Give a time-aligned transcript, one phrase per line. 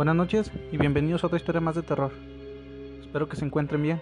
[0.00, 2.10] Buenas noches y bienvenidos a otra historia más de terror.
[3.02, 4.00] Espero que se encuentren bien.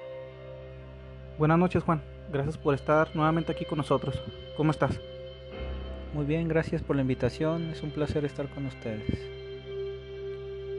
[1.41, 2.01] Buenas noches Juan,
[2.33, 4.23] gracias por estar nuevamente aquí con nosotros.
[4.57, 5.01] ¿Cómo estás?
[6.15, 9.19] Muy bien, gracias por la invitación, es un placer estar con ustedes.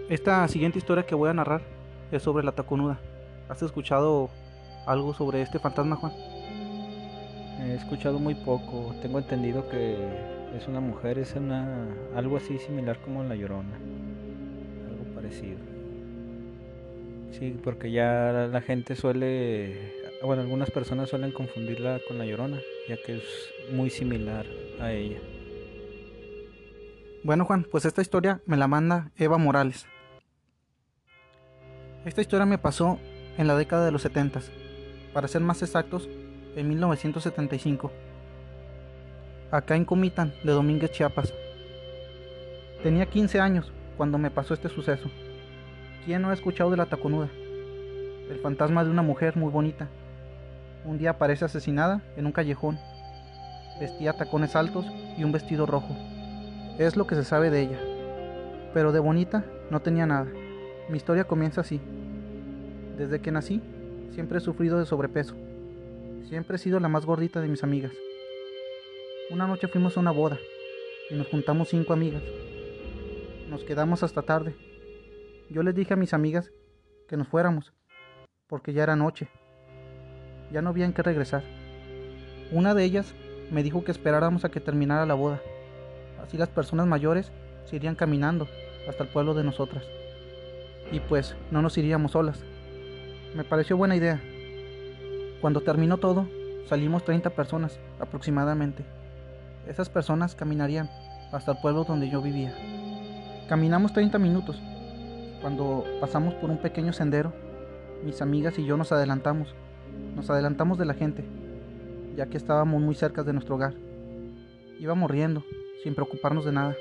[0.08, 1.64] Esta siguiente historia que voy a narrar
[2.14, 2.98] es sobre la taconuda.
[3.50, 4.30] ¿Has escuchado
[4.88, 6.14] algo sobre este fantasma Juan?
[7.60, 9.98] He escuchado muy poco, tengo entendido que
[10.56, 13.78] es una mujer, es una algo así similar como la llorona
[15.32, 15.56] Sí,
[17.64, 19.94] porque ya la gente suele,
[20.24, 23.24] bueno, algunas personas suelen confundirla con la llorona, ya que es
[23.72, 24.46] muy similar
[24.80, 25.20] a ella.
[27.24, 29.86] Bueno Juan, pues esta historia me la manda Eva Morales.
[32.06, 33.00] Esta historia me pasó
[33.38, 34.42] en la década de los 70,
[35.14, 36.10] para ser más exactos,
[36.56, 37.92] en 1975,
[39.52, 41.34] acá en Comitán de Domínguez, Chiapas.
[42.84, 45.10] Tenía 15 años cuando me pasó este suceso.
[46.06, 47.30] ¿Quién no ha escuchado de la taconuda?
[48.30, 49.90] El fantasma de una mujer muy bonita.
[50.86, 52.80] Un día aparece asesinada en un callejón.
[53.82, 54.86] Vestía tacones altos
[55.18, 55.96] y un vestido rojo.
[56.78, 57.80] Es lo que se sabe de ella.
[58.74, 60.28] Pero de bonita no tenía nada.
[60.90, 61.82] Mi historia comienza así.
[62.98, 63.62] Desde que nací,
[64.14, 65.36] siempre he sufrido de sobrepeso.
[66.30, 67.92] Siempre he sido la más gordita de mis amigas.
[69.32, 70.38] Una noche fuimos a una boda
[71.10, 72.24] y nos juntamos cinco amigas.
[73.50, 74.56] Nos quedamos hasta tarde.
[75.50, 76.52] Yo les dije a mis amigas
[77.08, 77.74] que nos fuéramos,
[78.48, 79.28] porque ya era noche.
[80.52, 81.44] Ya no había en qué regresar.
[82.52, 83.16] Una de ellas
[83.52, 85.42] me dijo que esperáramos a que terminara la boda.
[86.22, 87.32] Así las personas mayores
[87.66, 88.48] se irían caminando
[88.88, 89.84] hasta el pueblo de nosotras.
[90.92, 92.44] Y pues no nos iríamos solas.
[93.36, 94.22] Me pareció buena idea.
[95.42, 96.28] Cuando terminó todo,
[96.68, 98.86] salimos 30 personas aproximadamente.
[99.68, 100.92] Esas personas caminarían
[101.32, 102.56] hasta el pueblo donde yo vivía.
[103.48, 104.62] Caminamos 30 minutos.
[105.42, 107.32] Cuando pasamos por un pequeño sendero,
[108.04, 109.56] mis amigas y yo nos adelantamos.
[110.16, 111.24] Nos adelantamos de la gente,
[112.18, 113.74] ya que estábamos muy cerca de nuestro hogar.
[114.80, 115.44] Íbamos riendo,
[115.84, 116.76] sin preocuparnos de nada.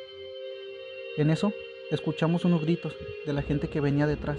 [1.17, 1.53] En eso,
[1.93, 2.97] escuchamos unos gritos
[3.27, 4.39] de la gente que venía detrás.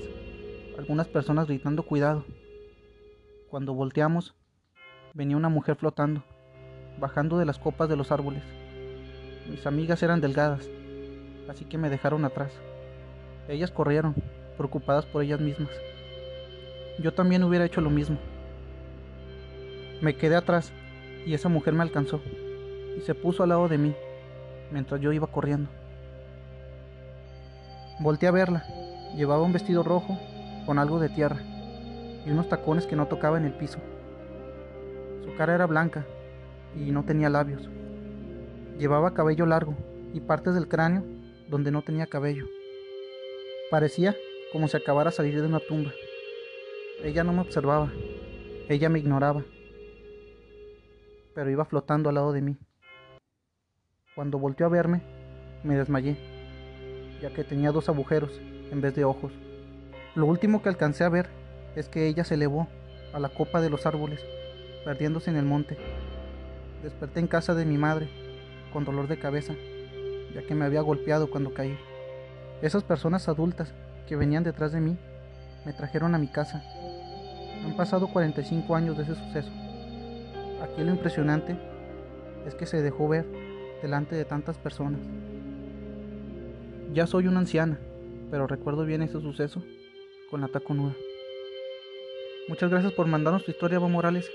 [0.77, 2.25] Algunas personas gritando cuidado.
[3.49, 4.35] Cuando volteamos,
[5.13, 6.23] venía una mujer flotando,
[6.99, 8.43] bajando de las copas de los árboles.
[9.49, 10.69] Mis amigas eran delgadas,
[11.47, 12.51] así que me dejaron atrás.
[13.47, 14.15] Ellas corrieron,
[14.57, 15.69] preocupadas por ellas mismas.
[16.99, 18.17] Yo también hubiera hecho lo mismo.
[20.01, 20.71] Me quedé atrás
[21.25, 22.21] y esa mujer me alcanzó
[22.97, 23.95] y se puso al lado de mí
[24.71, 25.69] mientras yo iba corriendo.
[27.99, 28.63] Volté a verla.
[29.15, 30.17] Llevaba un vestido rojo
[30.65, 31.39] con algo de tierra
[32.25, 33.79] y unos tacones que no tocaba en el piso.
[35.23, 36.05] Su cara era blanca
[36.75, 37.69] y no tenía labios.
[38.77, 39.75] Llevaba cabello largo
[40.13, 41.03] y partes del cráneo
[41.49, 42.45] donde no tenía cabello.
[43.69, 44.15] Parecía
[44.51, 45.91] como si acabara de salir de una tumba.
[47.03, 47.91] Ella no me observaba,
[48.67, 49.43] ella me ignoraba,
[51.33, 52.57] pero iba flotando al lado de mí.
[54.15, 55.01] Cuando volteó a verme,
[55.63, 56.17] me desmayé,
[57.21, 58.39] ya que tenía dos agujeros
[58.71, 59.31] en vez de ojos.
[60.15, 61.29] Lo último que alcancé a ver
[61.75, 62.67] es que ella se elevó
[63.13, 64.25] a la copa de los árboles,
[64.83, 65.77] perdiéndose en el monte.
[66.83, 68.09] Desperté en casa de mi madre,
[68.73, 69.53] con dolor de cabeza
[70.33, 71.77] ya que me había golpeado cuando caí.
[72.61, 73.73] Esas personas adultas
[74.07, 74.97] que venían detrás de mí
[75.65, 76.61] me trajeron a mi casa.
[77.63, 79.49] Han pasado 45 años de ese suceso.
[80.61, 81.57] Aquí lo impresionante
[82.45, 83.25] es que se dejó ver
[83.81, 84.99] delante de tantas personas.
[86.93, 87.79] Ya soy una anciana,
[88.29, 89.63] pero recuerdo bien ese suceso
[90.29, 90.95] con la taconuda.
[92.49, 94.29] Muchas gracias por mandarnos tu historia, Evo Morales.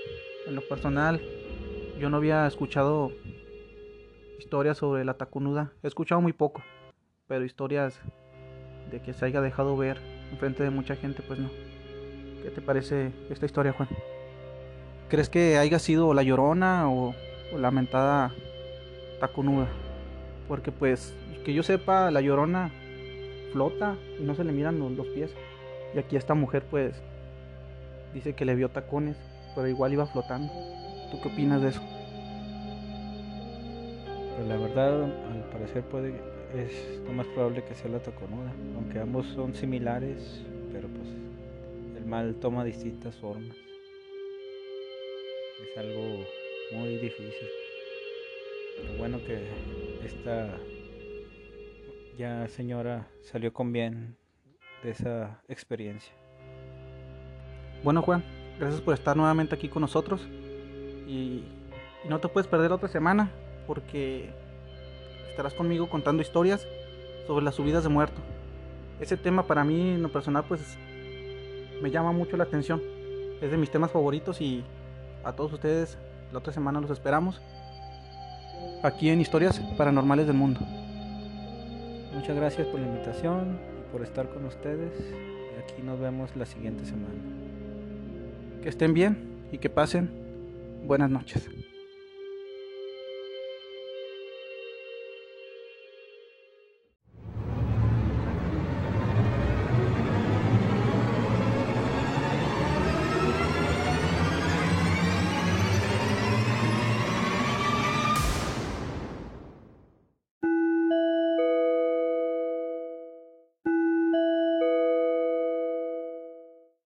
[0.47, 1.21] En lo personal,
[1.99, 3.11] yo no había escuchado
[4.39, 5.73] historias sobre la tacunuda.
[5.83, 6.63] He escuchado muy poco,
[7.27, 7.99] pero historias
[8.91, 9.99] de que se haya dejado ver
[10.31, 11.49] en frente de mucha gente, pues no.
[12.43, 13.89] ¿Qué te parece esta historia, Juan?
[15.09, 17.15] ¿Crees que haya sido la llorona o,
[17.53, 18.31] o la mentada
[19.19, 19.67] tacunuda?
[20.47, 22.71] Porque pues, que yo sepa, la llorona
[23.51, 25.33] flota y no se le miran los, los pies.
[25.95, 27.01] Y aquí esta mujer pues
[28.13, 29.17] dice que le vio tacones,
[29.55, 30.51] pero igual iba flotando.
[31.11, 31.81] ¿Tú qué opinas de eso?
[34.35, 36.13] Pues la verdad, al parecer puede,
[36.55, 40.41] es lo más probable que sea la taconuda, aunque ambos son similares,
[40.71, 41.07] pero pues
[41.97, 43.55] el mal toma distintas formas.
[45.63, 46.25] Es algo
[46.73, 47.47] muy difícil.
[48.87, 49.47] Lo bueno que
[50.03, 50.57] esta
[52.17, 54.17] ya señora salió con bien
[54.83, 56.13] de esa experiencia.
[57.83, 58.23] Bueno Juan,
[58.59, 60.27] gracias por estar nuevamente aquí con nosotros
[61.07, 61.43] y
[62.07, 63.31] no te puedes perder otra semana
[63.67, 64.44] porque
[65.29, 66.67] estarás conmigo contando historias
[67.27, 68.21] sobre las subidas de muerto.
[68.99, 70.77] ese tema para mí en lo personal pues
[71.81, 72.81] me llama mucho la atención.
[73.41, 74.63] Es de mis temas favoritos y
[75.23, 75.97] a todos ustedes
[76.31, 77.41] la otra semana los esperamos
[78.83, 80.61] aquí en Historias Paranormales del Mundo.
[82.13, 84.93] Muchas gracias por la invitación y por estar con ustedes.
[85.01, 87.15] Y aquí nos vemos la siguiente semana.
[88.61, 90.09] Que estén bien y que pasen
[90.85, 91.49] buenas noches.